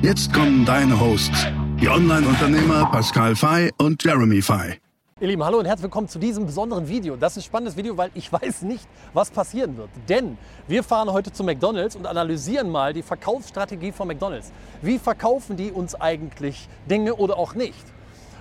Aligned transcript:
Jetzt 0.00 0.32
kommen 0.32 0.64
deine 0.64 0.98
Hosts, 1.00 1.48
die 1.80 1.88
Online-Unternehmer 1.88 2.88
Pascal 2.92 3.34
Fay 3.34 3.72
und 3.78 4.02
Jeremy 4.04 4.40
Fay. 4.40 4.78
Ihr 5.20 5.26
Lieben, 5.26 5.42
hallo 5.42 5.58
und 5.58 5.64
herzlich 5.64 5.82
willkommen 5.82 6.06
zu 6.06 6.20
diesem 6.20 6.46
besonderen 6.46 6.86
Video. 6.86 7.16
Das 7.16 7.32
ist 7.32 7.38
ein 7.38 7.46
spannendes 7.46 7.76
Video, 7.76 7.96
weil 7.96 8.12
ich 8.14 8.32
weiß 8.32 8.62
nicht, 8.62 8.86
was 9.12 9.32
passieren 9.32 9.76
wird. 9.76 9.88
Denn 10.08 10.38
wir 10.68 10.84
fahren 10.84 11.12
heute 11.12 11.32
zu 11.32 11.42
McDonald's 11.42 11.96
und 11.96 12.06
analysieren 12.06 12.70
mal 12.70 12.92
die 12.92 13.02
Verkaufsstrategie 13.02 13.90
von 13.90 14.06
McDonald's. 14.06 14.52
Wie 14.82 15.00
verkaufen 15.00 15.56
die 15.56 15.72
uns 15.72 15.96
eigentlich 15.96 16.68
Dinge 16.88 17.16
oder 17.16 17.36
auch 17.36 17.56
nicht? 17.56 17.84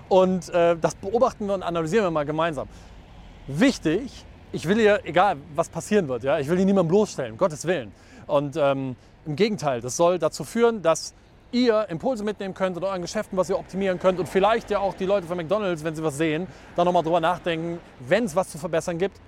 Und 0.10 0.50
äh, 0.50 0.78
das 0.80 0.94
beobachten 0.94 1.48
wir 1.48 1.56
und 1.56 1.64
analysieren 1.64 2.06
wir 2.06 2.12
mal 2.12 2.26
gemeinsam. 2.26 2.68
Wichtig, 3.48 4.26
ich 4.52 4.68
will 4.68 4.78
hier, 4.78 5.00
egal 5.06 5.38
was 5.56 5.70
passieren 5.70 6.08
wird, 6.08 6.24
ja, 6.24 6.38
ich 6.38 6.50
will 6.50 6.58
hier 6.58 6.68
niemanden 6.68 6.90
bloßstellen, 6.90 7.32
um 7.32 7.38
Gottes 7.40 7.66
Willen. 7.66 7.92
Und 8.28 8.58
ähm, 8.58 8.96
im 9.26 9.36
Gegenteil, 9.36 9.82
das 9.82 9.98
soll 9.98 10.20
dazu 10.20 10.44
führen, 10.44 10.84
dass 10.84 11.16
ihr 11.52 11.88
Impulse 11.90 12.24
mitnehmen 12.24 12.54
könnt 12.54 12.78
oder 12.78 12.88
euren 12.88 13.02
Geschäften, 13.02 13.38
was 13.38 13.50
ihr 13.50 13.58
optimieren 13.58 14.00
könnt 14.00 14.20
und 14.20 14.28
vielleicht 14.28 14.70
ja 14.70 14.80
auch 14.80 14.94
die 14.94 15.06
Leute 15.06 15.28
von 15.28 15.38
McDonald's, 15.38 15.84
wenn 15.84 15.96
sie 15.96 16.04
was 16.04 16.18
sehen, 16.18 16.48
da 16.76 16.84
nochmal 16.84 17.04
drüber 17.04 17.20
nachdenken, 17.20 17.80
wenn 18.00 18.26
es 18.26 18.36
was 18.36 18.50
zu 18.50 18.58
verbessern 18.58 18.98
gibt, 18.98 19.20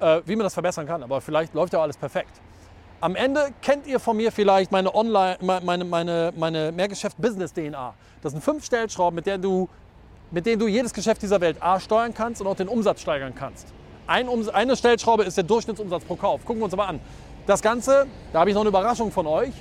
äh, 0.00 0.20
wie 0.26 0.36
man 0.36 0.44
das 0.44 0.54
verbessern 0.54 0.86
kann. 0.86 1.02
Aber 1.02 1.20
vielleicht 1.20 1.54
läuft 1.54 1.72
ja 1.72 1.80
alles 1.80 1.96
perfekt. 1.96 2.40
Am 3.00 3.16
Ende 3.16 3.48
kennt 3.60 3.86
ihr 3.86 4.00
von 4.00 4.16
mir 4.16 4.32
vielleicht 4.32 4.72
meine 4.72 4.94
Online, 4.94 5.36
meine, 5.40 5.84
meine, 5.84 6.32
meine 6.36 6.72
Mehrgeschäft-Business-DNA. 6.72 7.94
Das 8.22 8.32
sind 8.32 8.42
fünf 8.42 8.64
Stellschrauben, 8.64 9.16
mit 9.16 9.26
denen, 9.26 9.42
du, 9.42 9.68
mit 10.30 10.46
denen 10.46 10.58
du 10.58 10.68
jedes 10.68 10.94
Geschäft 10.94 11.20
dieser 11.20 11.40
Welt 11.40 11.58
A 11.60 11.80
steuern 11.80 12.14
kannst 12.14 12.40
und 12.40 12.46
auch 12.46 12.56
den 12.56 12.68
Umsatz 12.68 13.02
steigern 13.02 13.34
kannst. 13.34 13.74
Ein, 14.06 14.28
eine 14.54 14.76
Stellschraube 14.76 15.24
ist 15.24 15.36
der 15.36 15.44
Durchschnittsumsatz 15.44 16.04
pro 16.04 16.16
Kauf. 16.16 16.44
Gucken 16.44 16.60
wir 16.60 16.64
uns 16.64 16.72
aber 16.72 16.88
an. 16.88 17.00
Das 17.46 17.60
Ganze, 17.60 18.06
da 18.32 18.40
habe 18.40 18.50
ich 18.50 18.54
noch 18.54 18.62
eine 18.62 18.70
Überraschung 18.70 19.10
von 19.10 19.26
euch 19.26 19.52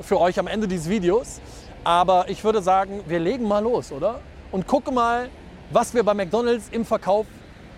für 0.00 0.20
euch 0.20 0.38
am 0.38 0.46
Ende 0.46 0.68
dieses 0.68 0.88
Videos. 0.88 1.40
Aber 1.84 2.30
ich 2.30 2.42
würde 2.42 2.62
sagen, 2.62 3.02
wir 3.06 3.20
legen 3.20 3.46
mal 3.46 3.62
los, 3.62 3.92
oder? 3.92 4.20
Und 4.50 4.66
gucken 4.66 4.94
mal, 4.94 5.28
was 5.70 5.92
wir 5.92 6.02
bei 6.02 6.14
McDonald's 6.14 6.70
im 6.70 6.82
Verkauf 6.82 7.26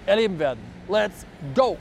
erleben 0.07 0.39
werden. 0.39 0.61
Let's 0.89 1.27
go! 1.57 1.77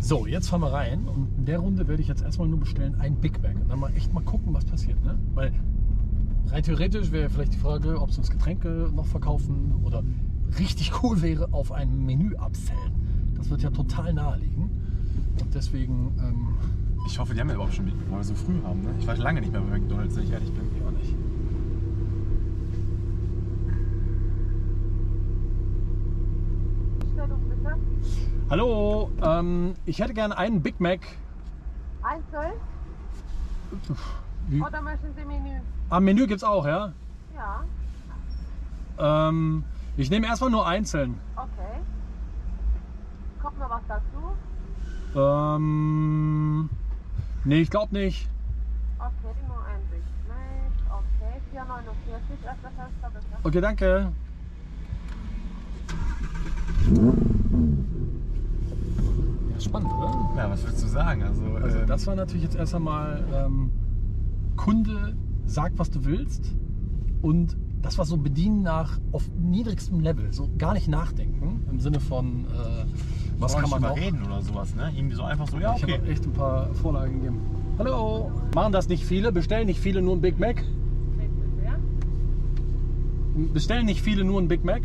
So, 0.00 0.26
jetzt 0.26 0.48
fahren 0.48 0.60
wir 0.62 0.72
rein 0.72 1.08
und 1.08 1.36
in 1.36 1.44
der 1.44 1.58
Runde 1.58 1.86
werde 1.88 2.00
ich 2.00 2.08
jetzt 2.08 2.22
erstmal 2.22 2.48
nur 2.48 2.60
bestellen 2.60 2.94
ein 3.00 3.16
Big 3.16 3.42
Mac 3.42 3.56
und 3.56 3.68
dann 3.68 3.80
mal 3.80 3.92
echt 3.96 4.14
mal 4.14 4.22
gucken, 4.22 4.54
was 4.54 4.64
passiert. 4.64 5.04
Ne? 5.04 5.18
Weil 5.34 5.52
rein 6.46 6.62
theoretisch 6.62 7.10
wäre 7.10 7.28
vielleicht 7.28 7.54
die 7.54 7.58
Frage, 7.58 8.00
ob 8.00 8.12
sie 8.12 8.18
uns 8.18 8.30
Getränke 8.30 8.90
noch 8.94 9.06
verkaufen 9.06 9.74
oder 9.84 10.04
richtig 10.58 11.02
cool 11.02 11.20
wäre, 11.20 11.52
auf 11.52 11.72
ein 11.72 12.06
Menü 12.06 12.36
abzählen. 12.36 13.34
Das 13.36 13.50
wird 13.50 13.62
ja 13.62 13.70
total 13.70 14.14
naheliegen. 14.14 14.85
Und 15.40 15.54
deswegen. 15.54 16.14
Ähm, 16.18 16.56
ich 17.06 17.18
hoffe, 17.18 17.34
die 17.34 17.40
haben 17.40 17.48
ja 17.48 17.54
überhaupt 17.54 17.74
schon 17.74 17.84
Big 17.84 17.94
Mac, 17.94 18.10
weil 18.10 18.18
wir 18.18 18.24
so 18.24 18.34
früh 18.34 18.60
haben. 18.64 18.82
Ne? 18.82 18.94
Ich 18.98 19.06
war 19.06 19.16
lange 19.16 19.40
nicht 19.40 19.52
mehr 19.52 19.60
bei 19.60 19.78
McDonalds, 19.78 20.16
wenn 20.16 20.24
ich 20.24 20.32
ehrlich 20.32 20.52
bin. 20.52 20.68
Ich 20.74 20.84
auch 20.84 20.90
nicht. 20.90 21.14
Hallo, 28.48 29.10
ähm, 29.22 29.74
ich 29.86 29.98
hätte 29.98 30.14
gerne 30.14 30.38
einen 30.38 30.62
Big 30.62 30.78
Mac. 30.78 31.00
Einzeln? 32.00 32.52
Wie? 34.46 34.62
Oder 34.62 34.80
möchten 34.82 35.12
Sie 35.16 35.24
Menü? 35.24 35.60
Am 35.90 36.04
Menü 36.04 36.28
gibt 36.28 36.38
es 36.38 36.44
auch, 36.44 36.64
ja? 36.64 36.92
Ja. 37.34 37.64
Ähm, 39.28 39.64
ich 39.96 40.10
nehme 40.10 40.28
erstmal 40.28 40.50
nur 40.50 40.64
einzeln. 40.64 41.18
Okay. 41.34 41.80
Kommt 43.42 43.58
noch 43.58 43.70
was 43.70 43.82
dazu? 43.88 44.36
Ähm, 45.16 46.68
nee, 47.44 47.60
ich 47.62 47.70
glaube 47.70 47.94
nicht. 47.94 48.28
Okay, 48.98 49.34
nur 49.48 49.64
ein 49.64 49.80
Big 49.90 50.02
Mac. 50.28 51.00
Okay, 51.00 51.40
4,49 51.56 52.44
erster 52.44 52.70
Fenster 52.76 53.10
bitte. 53.10 53.24
Okay, 53.42 53.60
danke. 53.62 54.12
Ja, 59.54 59.60
spannend, 59.60 59.90
oder? 59.92 60.30
Ja, 60.36 60.50
was 60.50 60.64
willst 60.66 60.82
du 60.82 60.88
sagen? 60.88 61.22
Also, 61.22 61.42
Also 61.62 61.78
ähm, 61.78 61.86
das 61.86 62.06
war 62.06 62.14
natürlich 62.14 62.42
jetzt 62.42 62.56
erst 62.56 62.74
einmal 62.74 63.24
ähm, 63.34 63.70
Kunde 64.56 65.16
sagt, 65.46 65.78
was 65.78 65.90
du 65.90 66.04
willst 66.04 66.54
und 67.22 67.56
das 67.86 67.98
war 67.98 68.04
so 68.04 68.16
bedienen 68.16 68.62
nach 68.62 68.98
auf 69.12 69.22
niedrigstem 69.40 70.00
Level, 70.00 70.32
so 70.32 70.50
gar 70.58 70.74
nicht 70.74 70.88
nachdenken 70.88 71.64
im 71.70 71.78
Sinne 71.80 72.00
von 72.00 72.44
äh, 72.46 72.84
was 73.38 73.56
kann 73.56 73.70
man 73.70 73.82
noch. 73.82 73.96
reden 73.96 74.24
oder 74.26 74.42
sowas, 74.42 74.74
ne? 74.74 74.90
Irgendwie 74.96 75.14
so 75.14 75.22
einfach 75.22 75.46
so, 75.46 75.58
ja, 75.58 75.74
Ich 75.76 75.84
okay. 75.84 75.98
habe 75.98 76.08
echt 76.08 76.24
ein 76.24 76.32
paar 76.32 76.74
Vorlagen 76.74 77.20
gegeben. 77.20 77.40
Hallo. 77.78 78.32
Machen 78.54 78.72
das 78.72 78.88
nicht 78.88 79.04
viele? 79.04 79.30
Bestellen 79.30 79.66
nicht 79.66 79.78
viele 79.78 80.02
nur 80.02 80.16
ein 80.16 80.20
Big 80.20 80.38
Mac? 80.38 80.64
Bestellen 83.52 83.84
nicht 83.84 84.00
viele 84.00 84.24
nur 84.24 84.40
ein 84.40 84.48
Big 84.48 84.64
Mac? 84.64 84.80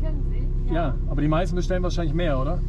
Kennen 0.00 0.24
Sie? 0.30 0.72
Ja, 0.72 0.94
aber 1.08 1.20
die 1.20 1.28
meisten 1.28 1.56
bestellen 1.56 1.82
wahrscheinlich 1.82 2.14
mehr, 2.14 2.40
oder? 2.40 2.60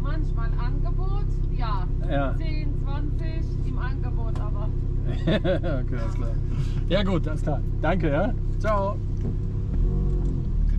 Manchmal 0.00 0.50
Angebot, 0.56 1.26
ja. 1.56 1.86
Ja. 2.08 2.36
10, 2.36 2.68
20 2.84 3.26
im 3.66 3.67
Angebot 3.67 3.67
aber. 3.67 3.67
okay, 5.22 5.96
alles 6.00 6.14
klar. 6.14 6.30
Ja 6.88 7.02
gut, 7.02 7.26
alles 7.28 7.42
klar. 7.42 7.60
Danke, 7.80 8.10
ja. 8.10 8.34
Ciao. 8.58 8.96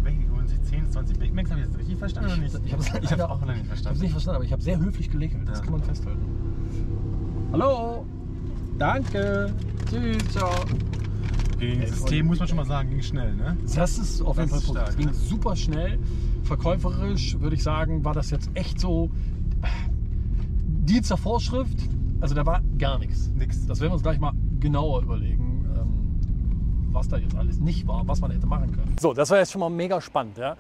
Welche 0.03 0.31
holen 0.31 0.47
sich 0.47 0.61
10, 0.63 0.89
20 0.91 1.19
Big 1.19 1.33
Macs? 1.33 1.51
Habe 1.51 1.61
ich 1.61 1.67
das 1.67 1.77
richtig 1.77 1.97
verstanden 1.97 2.31
oder 2.31 2.39
nicht? 2.41 2.55
Ich 2.65 2.71
habe 2.73 2.81
es 2.81 2.87
ich 3.11 3.21
auch 3.21 3.41
noch 3.41 3.47
nicht 3.47 3.63
Ich 3.63 3.63
habe 3.63 3.63
es 3.63 3.67
verstanden. 3.67 4.01
nicht 4.01 4.11
verstanden, 4.11 4.35
aber 4.35 4.45
ich 4.45 4.51
habe 4.51 4.61
sehr 4.61 4.79
höflich 4.79 5.09
gelächelt. 5.09 5.47
Das 5.47 5.59
Ja. 5.59 5.63
kann 5.63 5.73
man 5.73 5.83
festhalten. 5.83 6.25
Hallo. 7.51 8.05
Danke. 8.77 9.53
Tschüss, 9.89 10.17
ciao. 10.31 10.49
Gegen 11.59 11.81
das 11.81 11.89
System 11.91 12.27
muss 12.27 12.39
man 12.39 12.47
schon 12.47 12.57
mal 12.57 12.65
sagen, 12.65 12.89
ging 12.89 13.01
schnell, 13.01 13.35
ne? 13.35 13.57
Das 13.75 13.97
ist 13.97 14.21
auf 14.21 14.37
jeden 14.37 14.49
Fall. 14.49 14.59
Es 14.59 14.67
stark, 14.67 14.95
ging 14.97 15.07
ne? 15.07 15.13
super 15.13 15.55
schnell. 15.55 15.99
Verkäuferisch 16.43 17.37
würde 17.39 17.55
ich 17.55 17.63
sagen, 17.63 18.05
war 18.05 18.13
das 18.13 18.29
jetzt 18.29 18.49
echt 18.53 18.79
so 18.79 19.09
Dienst 20.65 21.09
der 21.09 21.17
Vorschrift. 21.17 21.77
Also 22.21 22.35
da 22.35 22.45
war 22.45 22.61
gar 22.77 22.99
nichts. 22.99 23.29
Nix. 23.33 23.65
Das 23.65 23.79
werden 23.79 23.91
wir 23.91 23.93
uns 23.93 24.03
gleich 24.03 24.19
mal 24.19 24.33
genauer 24.59 25.01
überlegen, 25.03 25.73
ähm, 25.77 26.93
was 26.93 27.07
da 27.07 27.17
jetzt 27.17 27.35
alles 27.35 27.59
nicht 27.59 27.87
war, 27.87 28.05
was 28.07 28.19
man 28.19 28.31
hätte 28.31 28.45
machen 28.45 28.71
können. 28.71 28.95
So, 28.99 29.13
das 29.13 29.29
war 29.29 29.37
jetzt 29.37 29.51
schon 29.51 29.61
mal 29.61 29.69
mega 29.69 30.01
spannend. 30.01 30.37
Ja? 30.37 30.57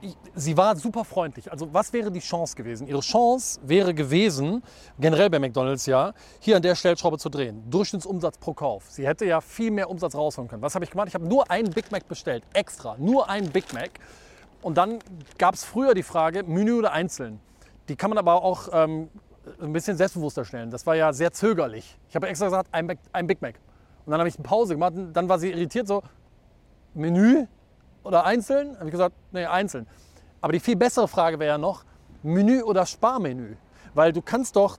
Ich, 0.00 0.16
sie 0.34 0.56
war 0.56 0.74
super 0.74 1.04
freundlich. 1.04 1.52
Also 1.52 1.72
was 1.72 1.92
wäre 1.92 2.10
die 2.10 2.18
Chance 2.18 2.56
gewesen? 2.56 2.88
Ihre 2.88 3.00
Chance 3.00 3.60
wäre 3.64 3.94
gewesen, 3.94 4.64
generell 4.98 5.30
bei 5.30 5.38
McDonald's 5.38 5.86
ja, 5.86 6.14
hier 6.40 6.56
an 6.56 6.62
der 6.62 6.74
Stellschraube 6.74 7.18
zu 7.18 7.28
drehen. 7.28 7.62
Durchschnittsumsatz 7.70 8.38
pro 8.38 8.52
Kauf. 8.52 8.86
Sie 8.90 9.06
hätte 9.06 9.24
ja 9.24 9.40
viel 9.40 9.70
mehr 9.70 9.88
Umsatz 9.88 10.16
rausholen 10.16 10.48
können. 10.48 10.62
Was 10.62 10.74
habe 10.74 10.84
ich 10.84 10.90
gemacht? 10.90 11.06
Ich 11.06 11.14
habe 11.14 11.28
nur 11.28 11.48
einen 11.48 11.70
Big 11.70 11.92
Mac 11.92 12.08
bestellt, 12.08 12.42
extra, 12.54 12.96
nur 12.98 13.28
einen 13.28 13.50
Big 13.50 13.72
Mac. 13.72 14.00
Und 14.62 14.78
dann 14.78 14.98
gab 15.38 15.54
es 15.54 15.62
früher 15.62 15.94
die 15.94 16.02
Frage, 16.02 16.42
Menü 16.42 16.72
oder 16.72 16.92
einzeln. 16.92 17.38
Die 17.88 17.94
kann 17.94 18.10
man 18.10 18.18
aber 18.18 18.42
auch 18.42 18.68
ähm, 18.72 19.08
ein 19.60 19.72
bisschen 19.72 19.96
selbstbewusster 19.96 20.44
stellen. 20.44 20.70
Das 20.70 20.86
war 20.86 20.94
ja 20.94 21.12
sehr 21.12 21.32
zögerlich. 21.32 21.98
Ich 22.08 22.14
habe 22.14 22.28
extra 22.28 22.46
gesagt, 22.46 22.68
ein, 22.72 22.98
ein 23.12 23.26
Big 23.26 23.42
Mac. 23.42 23.56
Und 24.04 24.10
dann 24.10 24.20
habe 24.20 24.28
ich 24.28 24.36
eine 24.36 24.44
Pause 24.44 24.74
gemacht 24.74 24.94
und 24.94 25.12
dann 25.12 25.28
war 25.28 25.38
sie 25.38 25.50
irritiert 25.50 25.86
so, 25.86 26.02
Menü 26.94 27.46
oder 28.04 28.24
einzeln? 28.24 28.76
Habe 28.76 28.86
ich 28.86 28.92
gesagt, 28.92 29.14
nee, 29.32 29.44
einzeln. 29.44 29.86
Aber 30.40 30.52
die 30.52 30.60
viel 30.60 30.76
bessere 30.76 31.08
Frage 31.08 31.38
wäre 31.38 31.52
ja 31.52 31.58
noch, 31.58 31.84
Menü 32.22 32.62
oder 32.62 32.84
Sparmenü? 32.86 33.56
Weil 33.94 34.12
du 34.12 34.22
kannst 34.22 34.56
doch 34.56 34.78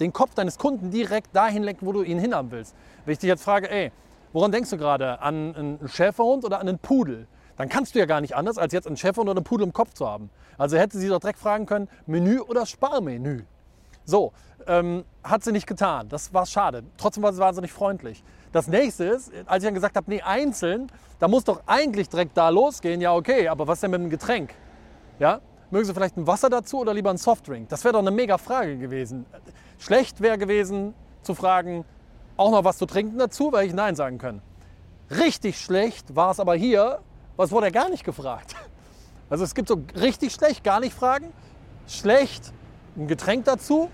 den 0.00 0.12
Kopf 0.12 0.34
deines 0.34 0.58
Kunden 0.58 0.90
direkt 0.90 1.34
dahin 1.34 1.62
lenken, 1.62 1.86
wo 1.86 1.92
du 1.92 2.02
ihn 2.02 2.18
hinhaben 2.18 2.50
willst. 2.50 2.74
Wenn 3.04 3.12
ich 3.12 3.18
dich 3.18 3.28
jetzt 3.28 3.44
frage, 3.44 3.70
ey, 3.70 3.92
woran 4.32 4.52
denkst 4.52 4.70
du 4.70 4.76
gerade? 4.76 5.20
An 5.20 5.54
einen 5.54 5.88
Schäferhund 5.88 6.44
oder 6.44 6.60
an 6.60 6.68
einen 6.68 6.78
Pudel? 6.78 7.26
Dann 7.56 7.68
kannst 7.68 7.94
du 7.94 7.98
ja 7.98 8.04
gar 8.04 8.20
nicht 8.20 8.36
anders, 8.36 8.58
als 8.58 8.72
jetzt 8.72 8.86
einen 8.86 8.96
Schäferhund 8.96 9.30
oder 9.30 9.38
einen 9.38 9.44
Pudel 9.44 9.66
im 9.66 9.72
Kopf 9.72 9.94
zu 9.94 10.06
haben. 10.06 10.30
Also 10.58 10.76
hätte 10.76 10.98
sie 10.98 11.08
doch 11.08 11.20
direkt 11.20 11.38
fragen 11.38 11.66
können, 11.66 11.88
Menü 12.06 12.40
oder 12.40 12.66
Sparmenü? 12.66 13.44
So, 14.06 14.32
ähm, 14.66 15.04
hat 15.22 15.44
sie 15.44 15.52
nicht 15.52 15.66
getan. 15.66 16.08
Das 16.08 16.32
war 16.32 16.46
schade. 16.46 16.82
Trotzdem 16.96 17.22
war 17.22 17.32
sie 17.34 17.38
wahnsinnig 17.38 17.72
freundlich. 17.72 18.24
Das 18.52 18.66
nächste 18.66 19.04
ist, 19.04 19.30
als 19.44 19.62
ich 19.62 19.68
dann 19.68 19.74
gesagt 19.74 19.96
habe, 19.96 20.08
nee, 20.08 20.22
einzeln, 20.22 20.90
da 21.18 21.28
muss 21.28 21.44
doch 21.44 21.62
eigentlich 21.66 22.08
direkt 22.08 22.36
da 22.36 22.48
losgehen. 22.48 23.00
Ja, 23.02 23.14
okay, 23.14 23.48
aber 23.48 23.66
was 23.66 23.80
denn 23.80 23.90
mit 23.90 24.00
dem 24.00 24.08
Getränk? 24.08 24.54
Ja? 25.18 25.40
mögen 25.70 25.84
Sie 25.84 25.94
vielleicht 25.94 26.16
ein 26.16 26.26
Wasser 26.26 26.50
dazu 26.50 26.80
oder 26.80 26.94
lieber 26.94 27.10
ein 27.10 27.16
Softdrink? 27.16 27.68
Das 27.68 27.84
wäre 27.84 27.92
doch 27.92 28.00
eine 28.00 28.10
mega 28.10 28.38
Frage 28.38 28.78
gewesen. 28.78 29.26
Schlecht 29.78 30.20
wäre 30.20 30.38
gewesen 30.38 30.94
zu 31.22 31.34
fragen, 31.34 31.84
auch 32.36 32.50
noch 32.50 32.64
was 32.64 32.78
zu 32.78 32.86
trinken 32.86 33.18
dazu, 33.18 33.52
weil 33.52 33.66
ich 33.66 33.74
Nein 33.74 33.96
sagen 33.96 34.18
können. 34.18 34.42
Richtig 35.10 35.58
schlecht 35.58 36.14
war 36.14 36.30
es 36.30 36.40
aber 36.40 36.54
hier, 36.54 37.00
was 37.36 37.50
wurde 37.50 37.66
er 37.66 37.72
gar 37.72 37.88
nicht 37.88 38.04
gefragt. 38.04 38.54
Also 39.28 39.42
es 39.42 39.56
gibt 39.56 39.66
so 39.66 39.82
richtig 39.96 40.32
schlecht, 40.32 40.62
gar 40.62 40.78
nicht 40.78 40.94
fragen, 40.94 41.32
schlecht, 41.88 42.52
ein 42.96 43.08
Getränk 43.08 43.44
dazu 43.44 43.90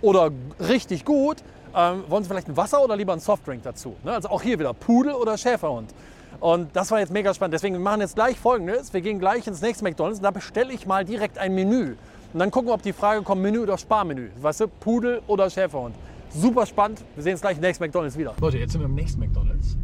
oder 0.00 0.30
richtig 0.60 1.04
gut, 1.04 1.38
ähm, 1.74 2.04
wollen 2.08 2.22
Sie 2.22 2.28
vielleicht 2.28 2.48
ein 2.48 2.56
Wasser 2.56 2.82
oder 2.82 2.96
lieber 2.96 3.12
ein 3.12 3.20
Softdrink 3.20 3.62
dazu? 3.62 3.96
Ne? 4.02 4.12
Also 4.12 4.28
auch 4.28 4.42
hier 4.42 4.58
wieder 4.58 4.72
Pudel 4.72 5.12
oder 5.12 5.36
Schäferhund. 5.36 5.92
Und 6.40 6.74
das 6.74 6.90
war 6.90 7.00
jetzt 7.00 7.12
mega 7.12 7.32
spannend. 7.34 7.54
Deswegen 7.54 7.74
wir 7.74 7.80
machen 7.80 8.00
jetzt 8.00 8.14
gleich 8.14 8.38
Folgendes. 8.38 8.92
Wir 8.92 9.00
gehen 9.00 9.18
gleich 9.18 9.46
ins 9.46 9.60
nächste 9.60 9.84
McDonald's 9.84 10.18
und 10.18 10.24
da 10.24 10.30
bestelle 10.30 10.72
ich 10.72 10.86
mal 10.86 11.04
direkt 11.04 11.38
ein 11.38 11.54
Menü. 11.54 11.96
Und 12.32 12.40
dann 12.40 12.50
gucken 12.50 12.70
ob 12.70 12.82
die 12.82 12.92
Frage 12.92 13.22
kommt, 13.22 13.42
Menü 13.42 13.60
oder 13.60 13.78
Sparmenü. 13.78 14.30
Weißt 14.40 14.60
du, 14.60 14.68
Pudel 14.68 15.22
oder 15.26 15.48
Schäferhund. 15.48 15.94
Super 16.30 16.66
spannend. 16.66 17.02
Wir 17.14 17.22
sehen 17.22 17.32
uns 17.32 17.40
gleich 17.40 17.56
im 17.56 17.62
nächsten 17.62 17.84
McDonald's 17.84 18.16
wieder. 18.18 18.34
Leute, 18.40 18.58
jetzt 18.58 18.72
sind 18.72 18.80
wir 18.80 18.86
im 18.86 18.94
nächsten 18.94 19.20
McDonald's. 19.20 19.76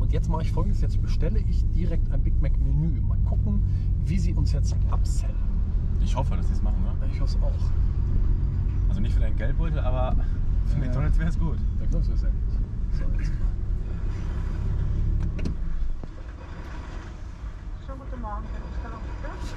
Und 0.00 0.12
jetzt 0.12 0.28
mache 0.28 0.42
ich 0.42 0.52
folgendes. 0.52 0.82
Jetzt 0.82 1.00
bestelle 1.00 1.38
ich 1.38 1.64
direkt 1.72 2.12
ein 2.12 2.22
Big 2.22 2.40
Mac 2.42 2.52
Menü. 2.58 3.00
Mal 3.00 3.18
gucken, 3.28 3.62
wie 4.04 4.18
sie 4.18 4.34
uns 4.34 4.52
jetzt 4.52 4.74
absellen. 4.90 5.51
Ich 6.12 6.18
hoffe, 6.18 6.36
dass 6.36 6.46
sie 6.46 6.52
es 6.52 6.60
machen, 6.60 6.76
ne? 6.82 6.92
Ich 7.10 7.18
hoffe 7.22 7.38
es 7.38 7.42
auch. 7.42 7.54
Also 8.90 9.00
nicht 9.00 9.14
für 9.14 9.20
deinen 9.20 9.34
Geldbeutel, 9.38 9.78
aber 9.78 10.14
für 10.66 10.74
Ja. 10.74 10.80
McDonalds 10.84 11.18
wäre 11.18 11.30
es 11.30 11.38
gut. 11.38 11.56
McDonald's 11.80 12.08
ist 12.10 12.20
sehr 12.20 12.28
gut. 12.28 12.38
So, 12.92 13.04
jetzt 13.18 13.32
mal. 13.40 13.48
Schönen 17.86 17.98
guten 17.98 18.20
Morgen. 18.20 18.44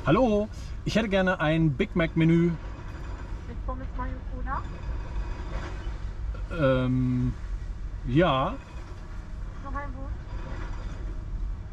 Hallo, 0.06 0.48
ich 0.86 0.96
hätte 0.96 1.10
gerne 1.10 1.42
ein 1.42 1.72
Big 1.72 1.94
Mac 1.94 2.16
Menü. 2.16 2.52
Mit 3.50 3.66
Pommes 3.66 3.88
Mayo 3.98 4.14
Cola. 4.34 4.62
Ähm, 6.58 7.34
ja. 8.08 8.54
Noch 9.66 9.76
ein 9.76 9.90
Wunsch. 9.94 10.14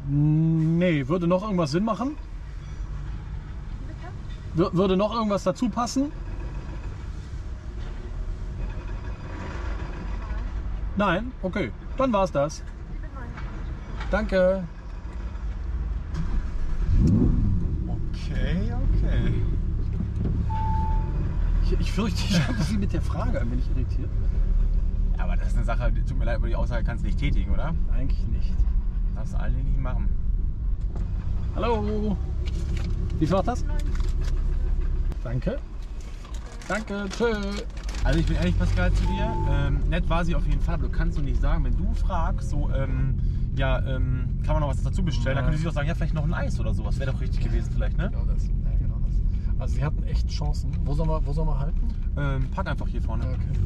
Nee, 0.09 1.07
würde 1.07 1.25
noch 1.25 1.43
irgendwas 1.43 1.71
Sinn 1.71 1.85
machen? 1.85 2.17
Würde 4.55 4.95
noch 4.95 5.13
irgendwas 5.13 5.43
dazu 5.43 5.67
passen? 5.69 6.11
Nein? 10.95 11.31
Okay, 11.41 11.71
dann 11.97 12.13
war's 12.13 12.31
das. 12.31 12.61
Danke. 14.11 14.63
Okay, 17.87 18.71
okay. 18.71 19.33
Ich, 21.63 21.79
ich 21.79 21.91
fürchte, 21.91 22.21
ich 22.29 22.47
habe 22.47 22.61
Sie 22.61 22.77
mit 22.77 22.93
der 22.93 23.01
Frage 23.01 23.41
ein 23.41 23.49
wenig 23.51 23.67
irritiert. 23.71 24.09
Aber 25.17 25.35
das 25.35 25.47
ist 25.47 25.55
eine 25.55 25.65
Sache, 25.65 25.91
die- 25.91 26.03
tut 26.03 26.17
mir 26.19 26.25
leid, 26.25 26.35
aber 26.35 26.47
die 26.47 26.55
Aussage 26.55 26.83
kannst 26.83 27.03
du 27.03 27.07
nicht 27.07 27.17
tätigen, 27.17 27.51
oder? 27.51 27.73
Eigentlich 27.91 28.27
nicht. 28.27 28.53
Darfst 29.15 29.33
du 29.33 29.39
alle 29.39 29.53
nicht 29.55 29.79
machen. 29.79 30.09
Hallo. 31.55 32.15
Wie 33.17 33.25
viel 33.25 33.35
macht 33.35 33.47
das? 33.47 33.65
Danke. 35.33 35.57
Danke, 36.67 37.05
tschö. 37.09 37.33
Also 38.03 38.19
ich 38.19 38.25
bin 38.27 38.35
ehrlich, 38.35 38.55
Pascal, 38.55 38.93
zu 38.93 39.03
dir. 39.05 39.35
Ähm, 39.49 39.79
nett 39.89 40.07
war 40.07 40.23
sie 40.23 40.35
auf 40.35 40.45
jeden 40.45 40.61
Fall, 40.61 40.75
aber 40.75 40.83
du 40.83 40.91
kannst 40.91 41.17
doch 41.17 41.23
nicht 41.23 41.41
sagen, 41.41 41.63
wenn 41.63 41.75
du 41.75 41.91
fragst, 41.95 42.51
so, 42.51 42.69
ähm, 42.69 43.17
ja, 43.55 43.79
ähm, 43.79 44.39
kann 44.43 44.53
man 44.53 44.61
noch 44.61 44.69
was 44.69 44.83
dazu 44.83 45.03
bestellen, 45.03 45.37
dann 45.37 45.45
könnte 45.45 45.57
sie 45.57 45.65
doch 45.65 45.73
sagen, 45.73 45.87
ja, 45.87 45.95
vielleicht 45.95 46.13
noch 46.13 46.23
ein 46.23 46.33
Eis 46.35 46.59
oder 46.59 46.71
sowas. 46.75 46.99
Wäre 46.99 47.13
doch 47.13 47.19
richtig 47.19 47.43
gewesen 47.43 47.71
vielleicht, 47.73 47.97
ne? 47.97 48.11
Genau 48.11 48.25
das. 48.25 48.45
Ja, 48.45 48.77
genau 48.79 48.99
das. 49.03 49.59
Also 49.59 49.73
sie 49.73 49.83
hatten 49.83 50.03
echt 50.03 50.29
Chancen. 50.29 50.71
Wo 50.85 50.93
sollen 50.93 51.09
wir, 51.09 51.25
wo 51.25 51.33
sollen 51.33 51.47
wir 51.47 51.57
halten? 51.57 51.81
Ähm, 52.15 52.51
pack 52.51 52.67
einfach 52.67 52.87
hier 52.87 53.01
vorne. 53.01 53.25
Okay. 53.25 53.59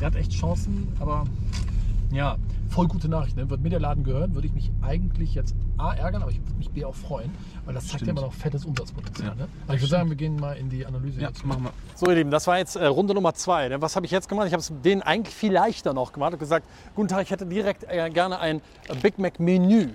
Der 0.00 0.06
hat 0.06 0.16
echt 0.16 0.32
Chancen, 0.32 0.88
aber 1.00 1.24
ja, 2.10 2.36
voll 2.68 2.88
gute 2.88 3.08
Nachricht. 3.08 3.36
Ne? 3.36 3.48
Wird 3.48 3.60
mir 3.60 3.70
der 3.70 3.80
Laden 3.80 4.04
gehören, 4.04 4.34
würde 4.34 4.46
ich 4.46 4.52
mich 4.54 4.70
eigentlich 4.82 5.34
jetzt 5.34 5.54
A 5.76 5.94
ärgern, 5.94 6.22
aber 6.22 6.30
ich 6.30 6.40
würde 6.40 6.54
mich 6.54 6.70
B 6.70 6.84
auch 6.84 6.94
freuen, 6.94 7.30
weil 7.64 7.74
das 7.74 7.88
zeigt 7.88 8.04
ja 8.04 8.10
immer 8.10 8.22
noch 8.22 8.32
fettes 8.32 8.64
Umsatzpotenzial. 8.64 9.28
Ja, 9.28 9.34
Ne? 9.34 9.48
Aber 9.66 9.74
ich 9.74 9.80
würde 9.80 9.90
sagen, 9.90 10.08
wir 10.08 10.16
gehen 10.16 10.36
mal 10.36 10.56
in 10.56 10.68
die 10.68 10.84
Analyse. 10.84 11.20
Ja, 11.20 11.28
jetzt. 11.28 11.44
machen 11.44 11.64
wir. 11.64 11.72
So, 11.94 12.08
ihr 12.08 12.16
Lieben, 12.16 12.30
das 12.30 12.46
war 12.46 12.58
jetzt 12.58 12.76
äh, 12.76 12.86
Runde 12.86 13.14
Nummer 13.14 13.34
zwei. 13.34 13.68
Ne? 13.68 13.80
Was 13.80 13.96
habe 13.96 14.06
ich 14.06 14.12
jetzt 14.12 14.28
gemacht? 14.28 14.46
Ich 14.46 14.52
habe 14.52 14.60
es 14.60 14.72
denen 14.84 15.02
eigentlich 15.02 15.34
viel 15.34 15.52
leichter 15.52 15.92
noch 15.92 16.12
gemacht 16.12 16.32
und 16.32 16.38
gesagt, 16.38 16.66
guten 16.94 17.08
Tag, 17.08 17.22
ich 17.22 17.30
hätte 17.30 17.46
direkt 17.46 17.84
äh, 17.84 18.10
gerne 18.10 18.38
ein 18.40 18.60
Big 19.02 19.18
Mac 19.18 19.38
Menü. 19.38 19.88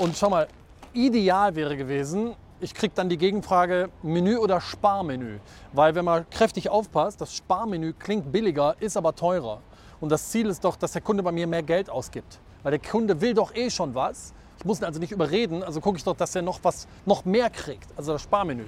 Und 0.00 0.16
schau 0.16 0.28
mal, 0.28 0.48
ideal 0.92 1.54
wäre 1.54 1.76
gewesen, 1.76 2.34
ich 2.60 2.74
kriege 2.74 2.92
dann 2.94 3.08
die 3.08 3.18
Gegenfrage 3.18 3.90
Menü 4.02 4.36
oder 4.36 4.60
Sparmenü. 4.60 5.38
Weil 5.72 5.94
wenn 5.94 6.04
man 6.04 6.28
kräftig 6.30 6.70
aufpasst, 6.70 7.20
das 7.20 7.34
Sparmenü 7.34 7.92
klingt 7.92 8.32
billiger, 8.32 8.76
ist 8.80 8.96
aber 8.96 9.14
teurer. 9.14 9.60
Und 10.00 10.10
das 10.10 10.30
Ziel 10.30 10.46
ist 10.46 10.64
doch, 10.64 10.76
dass 10.76 10.92
der 10.92 11.02
Kunde 11.02 11.22
bei 11.22 11.32
mir 11.32 11.46
mehr 11.46 11.62
Geld 11.62 11.88
ausgibt. 11.88 12.40
Weil 12.62 12.72
der 12.72 12.90
Kunde 12.90 13.20
will 13.20 13.34
doch 13.34 13.54
eh 13.54 13.70
schon 13.70 13.94
was. 13.94 14.32
Ich 14.58 14.64
muss 14.64 14.80
ihn 14.80 14.84
also 14.84 15.00
nicht 15.00 15.12
überreden, 15.12 15.62
also 15.62 15.80
gucke 15.80 15.98
ich 15.98 16.04
doch, 16.04 16.16
dass 16.16 16.34
er 16.34 16.42
noch 16.42 16.60
was, 16.62 16.86
noch 17.04 17.24
mehr 17.24 17.50
kriegt. 17.50 17.88
Also 17.96 18.12
das 18.12 18.22
Sparmenü. 18.22 18.64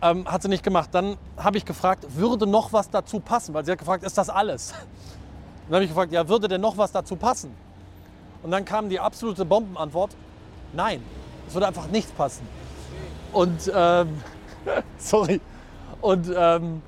Ähm, 0.00 0.26
hat 0.26 0.42
sie 0.42 0.48
nicht 0.48 0.64
gemacht. 0.64 0.90
Dann 0.92 1.16
habe 1.36 1.58
ich 1.58 1.64
gefragt, 1.64 2.06
würde 2.16 2.46
noch 2.46 2.72
was 2.72 2.90
dazu 2.90 3.20
passen? 3.20 3.54
Weil 3.54 3.64
sie 3.64 3.72
hat 3.72 3.78
gefragt, 3.78 4.04
ist 4.04 4.18
das 4.18 4.30
alles? 4.30 4.72
Dann 5.66 5.74
habe 5.74 5.84
ich 5.84 5.90
gefragt, 5.90 6.12
ja, 6.12 6.28
würde 6.28 6.48
denn 6.48 6.60
noch 6.60 6.76
was 6.76 6.92
dazu 6.92 7.16
passen? 7.16 7.54
Und 8.42 8.50
dann 8.50 8.64
kam 8.64 8.88
die 8.88 8.98
absolute 8.98 9.44
Bombenantwort, 9.44 10.16
nein, 10.72 11.02
es 11.46 11.54
würde 11.54 11.68
einfach 11.68 11.86
nichts 11.86 12.10
passen. 12.12 12.46
Und, 13.32 13.70
ähm, 13.74 14.20
sorry, 14.98 15.40
und 16.00 16.30
ähm, 16.34 16.82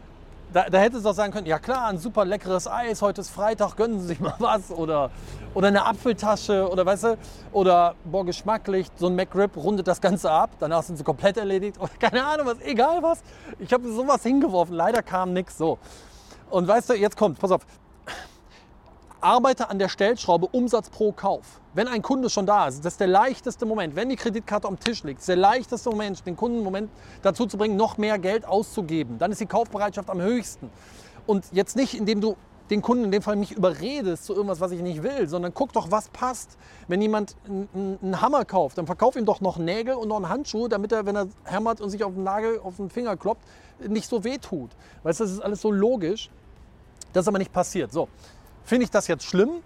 da, 0.54 0.70
da 0.70 0.78
hätte 0.78 0.98
es 0.98 1.02
doch 1.02 1.14
sagen 1.14 1.32
können, 1.32 1.48
ja 1.48 1.58
klar, 1.58 1.88
ein 1.88 1.98
super 1.98 2.24
leckeres 2.24 2.68
Eis, 2.68 3.02
heute 3.02 3.20
ist 3.22 3.30
Freitag, 3.30 3.74
gönnen 3.76 3.98
Sie 3.98 4.06
sich 4.06 4.20
mal 4.20 4.36
was. 4.38 4.70
Oder, 4.70 5.10
oder 5.52 5.66
eine 5.68 5.84
Apfeltasche 5.84 6.70
oder 6.70 6.86
weißt 6.86 7.04
du, 7.04 7.18
oder 7.52 7.96
boah, 8.04 8.24
geschmacklich, 8.24 8.86
so 8.96 9.08
ein 9.08 9.16
McRib 9.16 9.56
rundet 9.56 9.88
das 9.88 10.00
Ganze 10.00 10.30
ab, 10.30 10.50
danach 10.60 10.84
sind 10.84 10.96
sie 10.96 11.02
komplett 11.02 11.36
erledigt. 11.36 11.78
Oder 11.80 11.90
keine 11.98 12.24
Ahnung 12.24 12.46
was, 12.46 12.60
egal 12.60 13.02
was. 13.02 13.22
Ich 13.58 13.72
habe 13.72 13.90
sowas 13.92 14.22
hingeworfen, 14.22 14.76
leider 14.76 15.02
kam 15.02 15.32
nichts 15.32 15.58
so. 15.58 15.78
Und 16.50 16.68
weißt 16.68 16.90
du, 16.90 16.94
jetzt 16.94 17.16
kommt, 17.16 17.40
pass 17.40 17.50
auf, 17.50 17.62
arbeite 19.24 19.70
an 19.70 19.78
der 19.78 19.88
Stellschraube 19.88 20.46
Umsatz 20.46 20.90
pro 20.90 21.10
Kauf. 21.12 21.60
Wenn 21.72 21.88
ein 21.88 22.02
Kunde 22.02 22.28
schon 22.28 22.46
da 22.46 22.68
ist, 22.68 22.84
das 22.84 22.94
ist 22.94 23.00
der 23.00 23.06
leichteste 23.06 23.64
Moment. 23.64 23.96
Wenn 23.96 24.10
die 24.10 24.16
Kreditkarte 24.16 24.68
am 24.68 24.78
Tisch 24.78 25.02
liegt, 25.02 25.20
ist 25.20 25.28
der 25.28 25.36
leichteste 25.36 25.88
Moment, 25.90 26.24
den 26.26 26.36
Kunden 26.36 26.62
Moment 26.62 26.90
dazu 27.22 27.46
zu 27.46 27.56
bringen, 27.56 27.76
noch 27.76 27.96
mehr 27.96 28.18
Geld 28.18 28.44
auszugeben. 28.44 29.18
Dann 29.18 29.32
ist 29.32 29.40
die 29.40 29.46
Kaufbereitschaft 29.46 30.10
am 30.10 30.20
höchsten. 30.20 30.70
Und 31.26 31.46
jetzt 31.52 31.74
nicht, 31.74 31.94
indem 31.94 32.20
du 32.20 32.36
den 32.70 32.82
Kunden 32.82 33.04
in 33.04 33.10
dem 33.10 33.22
Fall 33.22 33.36
mich 33.36 33.52
überredest 33.52 34.24
zu 34.24 34.34
irgendwas, 34.34 34.60
was 34.60 34.72
ich 34.72 34.80
nicht 34.80 35.02
will, 35.02 35.28
sondern 35.28 35.52
guck 35.52 35.72
doch, 35.72 35.90
was 35.90 36.08
passt. 36.08 36.56
Wenn 36.88 37.00
jemand 37.00 37.36
einen 37.46 37.98
einen 38.02 38.20
Hammer 38.20 38.44
kauft, 38.44 38.78
dann 38.78 38.86
verkauf 38.86 39.16
ihm 39.16 39.24
doch 39.24 39.40
noch 39.40 39.58
Nägel 39.58 39.94
und 39.94 40.08
noch 40.08 40.16
einen 40.16 40.28
Handschuh, 40.28 40.68
damit 40.68 40.92
er, 40.92 41.06
wenn 41.06 41.16
er 41.16 41.28
hämmert 41.44 41.80
und 41.80 41.90
sich 41.90 42.04
auf 42.04 42.14
den 42.14 42.24
Nagel, 42.24 42.60
auf 42.60 42.76
den 42.76 42.90
Finger 42.90 43.16
kloppt, 43.16 43.42
nicht 43.86 44.08
so 44.08 44.22
wehtut. 44.24 44.70
Weißt 45.02 45.20
du, 45.20 45.24
das 45.24 45.32
ist 45.32 45.40
alles 45.40 45.60
so 45.60 45.70
logisch. 45.70 46.30
Das 47.12 47.24
ist 47.24 47.28
aber 47.28 47.38
nicht 47.38 47.52
passiert. 47.52 47.92
So, 47.92 48.08
finde 48.64 48.84
ich 48.84 48.90
das 48.90 49.06
jetzt 49.08 49.24
schlimm? 49.24 49.62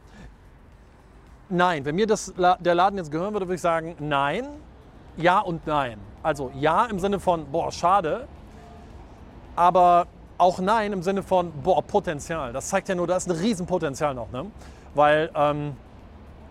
Nein. 1.49 1.85
Wenn 1.85 1.95
mir 1.95 2.07
das, 2.07 2.35
der 2.37 2.75
Laden 2.75 2.99
jetzt 2.99 3.11
gehören 3.11 3.33
würde, 3.33 3.47
würde 3.47 3.55
ich 3.55 3.61
sagen, 3.61 3.97
nein, 3.99 4.47
ja 5.17 5.40
und 5.40 5.67
nein. 5.67 5.99
Also 6.23 6.50
ja 6.55 6.87
im 6.87 6.99
Sinne 6.99 7.21
von, 7.21 7.50
boah, 7.50 7.73
schade, 7.73 8.28
aber 9.57 10.07
auch 10.37 10.61
nein 10.61 10.93
im 10.93 11.02
Sinne 11.02 11.23
von, 11.23 11.52
boah, 11.62 11.83
Potenzial. 11.83 12.52
Das 12.52 12.69
zeigt 12.69 12.88
ja 12.88 12.95
nur, 12.95 13.07
da 13.07 13.17
ist 13.17 13.28
ein 13.28 13.37
Riesenpotenzial 13.37 14.14
noch. 14.14 14.31
Ne? 14.31 14.47
Weil, 14.95 15.31
ähm, 15.35 15.76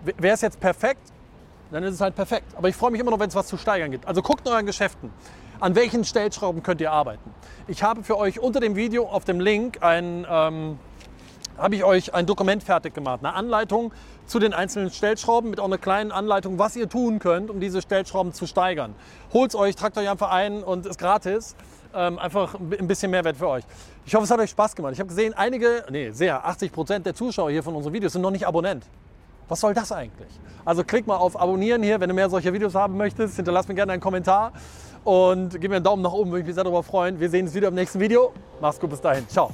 wäre 0.03 0.33
es 0.33 0.41
jetzt 0.41 0.59
perfekt, 0.59 1.13
dann 1.71 1.83
ist 1.83 1.95
es 1.95 2.01
halt 2.01 2.15
perfekt. 2.15 2.53
Aber 2.55 2.69
ich 2.69 2.75
freue 2.75 2.91
mich 2.91 3.01
immer 3.01 3.11
noch, 3.11 3.19
wenn 3.19 3.29
es 3.29 3.35
was 3.35 3.47
zu 3.47 3.57
steigern 3.57 3.91
gibt. 3.91 4.07
Also 4.07 4.21
guckt 4.21 4.45
in 4.45 4.53
euren 4.53 4.65
Geschäften. 4.65 5.11
An 5.59 5.75
welchen 5.75 6.03
Stellschrauben 6.03 6.61
könnt 6.61 6.81
ihr 6.81 6.91
arbeiten? 6.91 7.33
Ich 7.67 7.81
habe 7.81 8.03
für 8.03 8.17
euch 8.17 8.39
unter 8.39 8.59
dem 8.59 8.75
Video 8.75 9.07
auf 9.07 9.25
dem 9.25 9.39
Link 9.39 9.81
ein, 9.81 10.25
ähm, 10.29 10.79
habe 11.57 11.75
ich 11.75 11.83
euch 11.83 12.13
ein 12.13 12.25
Dokument 12.25 12.63
fertig 12.63 12.93
gemacht. 12.93 13.19
Eine 13.23 13.33
Anleitung 13.33 13.93
zu 14.25 14.39
den 14.39 14.53
einzelnen 14.53 14.91
Stellschrauben 14.91 15.49
mit 15.49 15.59
auch 15.59 15.65
einer 15.65 15.77
kleinen 15.77 16.11
Anleitung, 16.11 16.59
was 16.59 16.75
ihr 16.75 16.89
tun 16.89 17.19
könnt, 17.19 17.49
um 17.49 17.59
diese 17.59 17.81
Stellschrauben 17.81 18.33
zu 18.33 18.47
steigern. 18.47 18.95
Holt 19.33 19.55
euch, 19.55 19.75
tragt 19.75 19.97
euch 19.97 20.09
einfach 20.09 20.31
ein 20.31 20.63
und 20.63 20.85
ist 20.85 20.99
gratis. 20.99 21.55
Ähm, 21.95 22.19
einfach 22.19 22.55
ein 22.55 22.87
bisschen 22.87 23.11
Mehrwert 23.11 23.37
für 23.37 23.47
euch. 23.47 23.63
Ich 24.05 24.13
hoffe, 24.13 24.25
es 24.25 24.31
hat 24.31 24.39
euch 24.39 24.49
Spaß 24.49 24.75
gemacht. 24.75 24.93
Ich 24.93 24.99
habe 24.99 25.07
gesehen, 25.07 25.33
einige, 25.33 25.85
nee, 25.89 26.11
sehr, 26.11 26.45
80 26.45 26.71
Prozent 26.71 27.05
der 27.05 27.15
Zuschauer 27.15 27.49
hier 27.49 27.63
von 27.63 27.75
unseren 27.75 27.93
Videos 27.93 28.13
sind 28.13 28.21
noch 28.21 28.31
nicht 28.31 28.45
Abonnent. 28.45 28.85
Was 29.47 29.61
soll 29.61 29.73
das 29.73 29.91
eigentlich? 29.91 30.27
Also 30.65 30.83
klick 30.83 31.07
mal 31.07 31.15
auf 31.15 31.39
Abonnieren 31.39 31.81
hier, 31.81 31.99
wenn 32.01 32.09
du 32.09 32.15
mehr 32.15 32.29
solcher 32.29 32.51
Videos 32.53 32.75
haben 32.75 32.97
möchtest. 32.97 33.37
Hinterlass 33.37 33.67
mir 33.67 33.75
gerne 33.75 33.93
einen 33.93 34.01
Kommentar 34.01 34.51
und 35.05 35.59
gib 35.61 35.69
mir 35.69 35.77
einen 35.77 35.85
Daumen 35.85 36.03
nach 36.03 36.11
oben, 36.11 36.31
würde 36.31 36.41
ich 36.41 36.45
mich 36.47 36.55
sehr 36.55 36.65
darüber 36.65 36.83
freuen. 36.83 37.19
Wir 37.19 37.29
sehen 37.29 37.45
uns 37.45 37.55
wieder 37.55 37.69
im 37.69 37.75
nächsten 37.75 37.99
Video. 37.99 38.33
Mach's 38.59 38.79
gut, 38.79 38.89
bis 38.89 38.99
dahin. 38.99 39.27
Ciao. 39.29 39.53